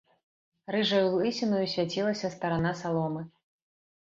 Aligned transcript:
Рыжаю 0.75 1.11
лысінаю 1.17 1.61
свяцілася 1.73 2.33
старана 2.37 2.71
саломы. 2.83 3.21